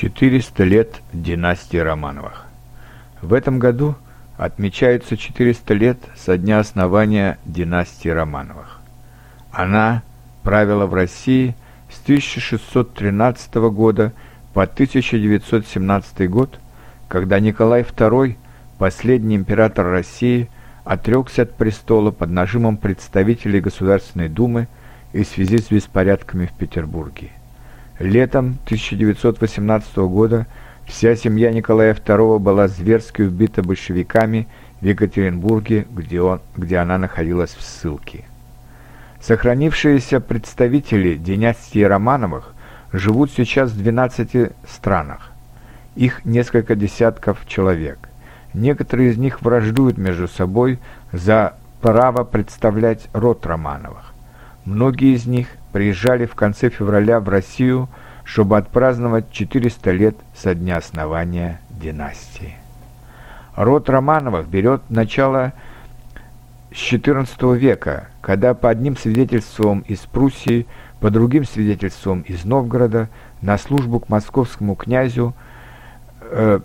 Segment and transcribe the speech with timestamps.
[0.00, 2.46] 400 лет династии Романовых.
[3.20, 3.96] В этом году
[4.38, 8.80] отмечается 400 лет со дня основания династии Романовых.
[9.52, 10.02] Она
[10.42, 11.54] правила в России
[11.90, 14.14] с 1613 года
[14.54, 16.58] по 1917 год,
[17.06, 18.36] когда Николай II,
[18.78, 20.48] последний император России,
[20.84, 24.66] отрекся от престола под нажимом представителей Государственной Думы
[25.12, 27.32] и в связи с беспорядками в Петербурге.
[28.00, 30.46] Летом 1918 года
[30.86, 34.48] вся семья Николая II была зверски убита большевиками
[34.80, 38.24] в Екатеринбурге, где, он, где она находилась в ссылке.
[39.20, 42.54] Сохранившиеся представители династии Романовых
[42.90, 45.32] живут сейчас в 12 странах.
[45.94, 48.08] Их несколько десятков человек.
[48.54, 50.78] Некоторые из них враждуют между собой
[51.12, 54.09] за право представлять род Романовых.
[54.64, 57.88] Многие из них приезжали в конце февраля в Россию,
[58.24, 62.56] чтобы отпраздновать 400 лет со дня основания династии.
[63.56, 65.52] Род Романовых берет начало
[66.72, 70.66] с XIV века, когда по одним свидетельствам из Пруссии,
[71.00, 73.08] по другим свидетельствам из Новгорода
[73.40, 75.34] на службу к московскому князю
[76.20, 76.60] э,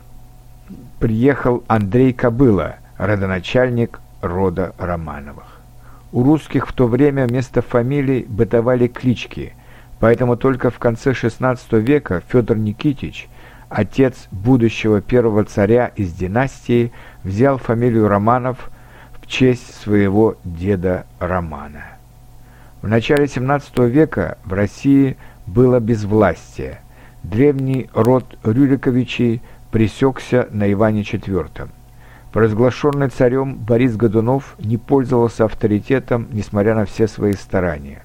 [0.99, 5.54] приехал Андрей Кобыла, родоначальник рода Романовых.
[6.11, 9.53] У русских в то время вместо фамилий бытовали клички,
[9.99, 13.27] поэтому только в конце XVI века Федор Никитич,
[13.69, 16.91] отец будущего первого царя из династии,
[17.23, 18.69] взял фамилию Романов
[19.19, 21.83] в честь своего деда Романа.
[22.81, 26.81] В начале XVII века в России было безвластие.
[27.23, 31.67] Древний род Рюриковичей пресекся на Иване IV.
[32.35, 38.03] Провозглашенный царем Борис Годунов не пользовался авторитетом, несмотря на все свои старания.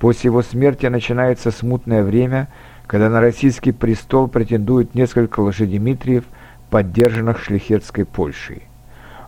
[0.00, 2.48] После его смерти начинается смутное время,
[2.88, 6.24] когда на российский престол претендуют несколько лошадимитриев,
[6.68, 8.64] поддержанных шляхетской Польшей.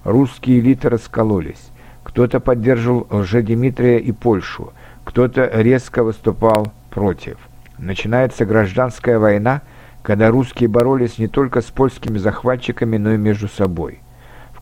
[0.02, 1.70] Русские элиты раскололись.
[2.02, 4.72] Кто-то поддерживал Лжедимитрия и Польшу,
[5.04, 7.38] кто-то резко выступал против.
[7.78, 9.62] Начинается гражданская война,
[10.02, 14.00] когда русские боролись не только с польскими захватчиками, но и между собой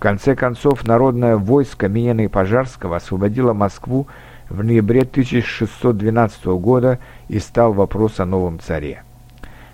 [0.05, 4.07] конце концов, народное войско Минина и Пожарского освободило Москву
[4.51, 6.99] в ноябре 1612 года
[7.29, 9.03] и стал вопрос о новом царе.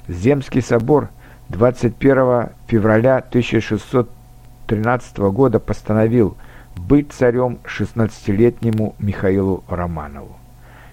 [0.07, 1.09] Земский собор
[1.49, 6.37] 21 февраля 1613 года постановил
[6.77, 10.37] быть царем 16-летнему Михаилу Романову.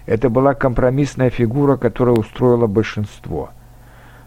[0.06, 3.50] Это была компромиссная фигура, которая устроила большинство.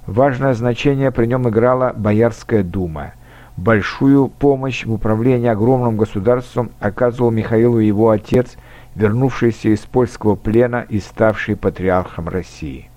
[0.07, 3.11] Важное значение при нем играла Боярская дума–
[3.57, 8.55] Большую помощь в управлении огромным государством оказывал Михаилу его отец,
[8.95, 12.89] вернувшийся из польского плена и ставший патриархом России.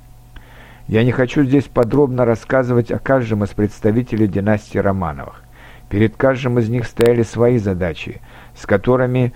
[0.87, 5.43] Я не хочу здесь подробно рассказывать о каждом из представителей династии Романовых.
[5.89, 8.21] Перед каждым из них стояли свои задачи,
[8.55, 9.33] с которыми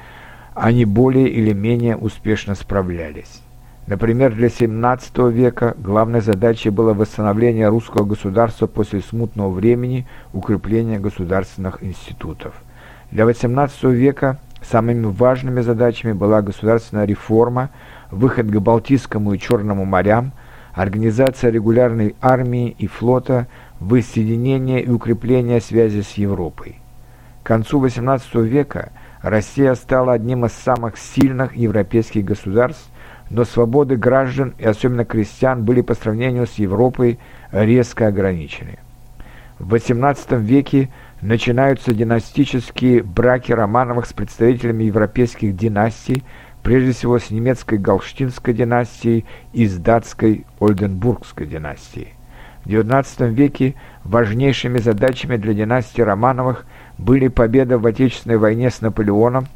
[0.54, 3.42] они более или менее успешно справлялись.
[3.88, 11.82] Например, для XVII века главной задачей было восстановление русского государства после смутного времени, укрепление государственных
[11.82, 12.52] институтов.
[13.10, 17.70] Для XVIII века самыми важными задачами была государственная реформа,
[18.10, 20.32] выход к Балтийскому и Черному морям,
[20.74, 23.46] организация регулярной армии и флота,
[23.80, 26.78] воссоединение и укрепление связи с Европой.
[27.42, 32.90] К концу XVIII века Россия стала одним из самых сильных европейских государств,
[33.30, 37.18] но свободы граждан и особенно крестьян были по сравнению с Европой
[37.52, 38.78] резко ограничены.
[39.58, 40.88] В XVIII веке
[41.20, 46.22] начинаются династические браки Романовых с представителями европейских династий,
[46.62, 52.14] прежде всего с немецкой Галштинской династией и с датской Ольденбургской династией.
[52.64, 53.74] В XIX веке
[54.04, 56.66] важнейшими задачами для династии Романовых
[56.98, 59.46] были победа в Отечественной войне с Наполеоном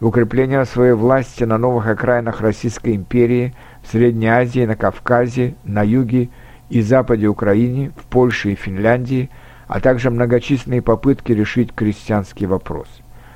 [0.00, 6.28] укрепление своей власти на новых окраинах Российской империи, в Средней Азии, на Кавказе, на юге
[6.68, 9.30] и западе Украины, в Польше и Финляндии,
[9.66, 12.88] а также многочисленные попытки решить крестьянский вопрос.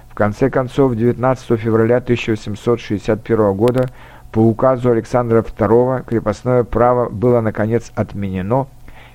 [0.08, 3.90] В конце концов, 19 февраля 1861 года
[4.30, 8.68] по указу Александра II крепостное право было наконец отменено,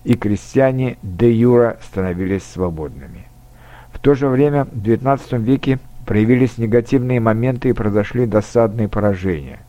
[0.04, 3.28] и крестьяне де юра становились свободными.
[3.92, 5.80] В то же время в XIX веке
[6.10, 9.60] проявились негативные моменты и произошли досадные поражения.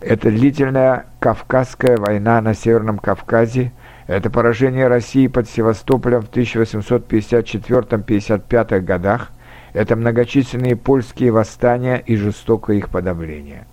[0.00, 3.70] Это длительная Кавказская война на Северном Кавказе,
[4.08, 9.30] это поражение России под Севастополем в 1854-55 годах,
[9.72, 13.68] это многочисленные польские восстания и жестокое их подавление.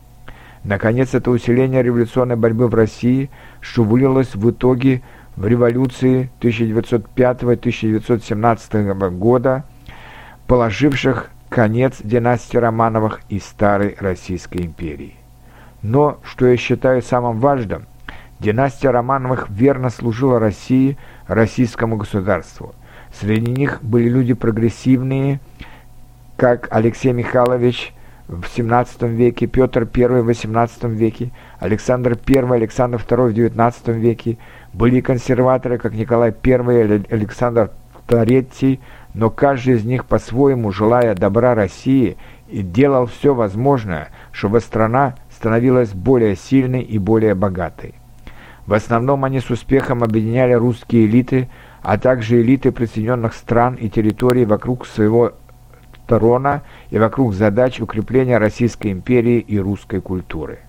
[0.63, 3.31] Наконец, это усиление революционной борьбы в России,
[3.61, 3.83] что
[4.35, 5.01] в итоге
[5.35, 9.63] в революции 1905-1917 года,
[10.45, 15.15] положивших конец династии Романовых и Старой Российской империи.
[15.81, 17.85] Но, что я считаю самым важным,
[18.39, 20.97] династия Романовых верно служила России,
[21.27, 22.75] российскому государству.
[23.19, 25.39] Среди них были люди прогрессивные,
[26.37, 27.93] как Алексей Михайлович
[28.27, 34.37] в XVII веке, Петр I в XVIII веке, Александр I, Александр II в XIX веке,
[34.71, 37.71] были консерваторы, как Николай I, Александр
[38.09, 38.79] Торетти,
[39.13, 42.17] но каждый из них по-своему, желая добра России,
[42.47, 47.95] и делал все возможное, чтобы страна становилась более сильной и более богатой.
[48.65, 51.49] В основном они с успехом объединяли русские элиты,
[51.81, 55.33] а также элиты присоединенных стран и территорий вокруг своего
[56.07, 60.59] трона и вокруг задач укрепления Российской империи и русской культуры.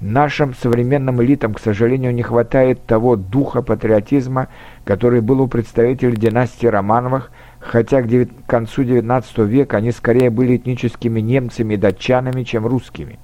[0.00, 4.48] Нашим современным элитам, к сожалению, не хватает того духа патриотизма,
[4.84, 7.30] который был у представителей династии Романовых,
[7.64, 8.30] хотя к, девят...
[8.46, 13.18] к концу XIX века они скорее были этническими немцами и датчанами, чем русскими.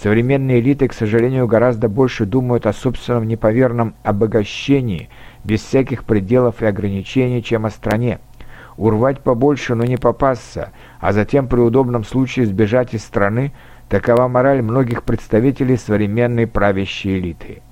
[0.00, 5.08] Современные элиты, к сожалению, гораздо больше думают о собственном неповерном обогащении,
[5.44, 8.18] без всяких пределов и ограничений, чем о стране.
[8.76, 10.70] Урвать побольше, но не попасться,
[11.00, 13.52] а затем при удобном случае сбежать из страны–
[13.88, 17.62] Такова мораль многих представителей современной правящей элиты.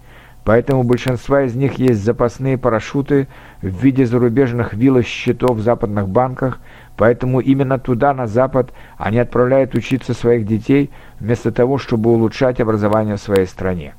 [0.44, 3.28] Поэтому у большинства из них есть запасные парашюты
[3.60, 6.58] в виде зарубежных вилл счетов в западных банках,
[6.96, 10.90] поэтому именно туда, на Запад, они отправляют учиться своих детей,
[11.20, 13.94] вместо того, чтобы улучшать образование в своей стране.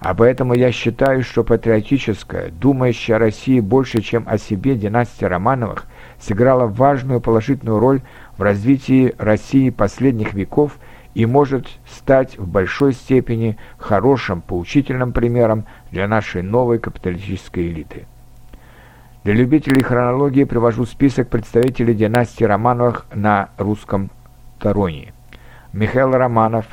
[0.00, 5.84] А поэтому я считаю, что патриотическая, думающая о России больше, чем о себе династия Романовых,
[6.18, 8.00] сыграла важную положительную роль
[8.38, 10.78] в развитии России последних веков–
[11.14, 18.06] и может стать в большой степени хорошим поучительным примером для нашей новой капиталистической элиты.
[19.24, 24.10] Для любителей хронологии привожу список представителей династии Романовых на русском
[24.58, 25.12] Тароне.
[25.72, 26.66] Михаил Романов,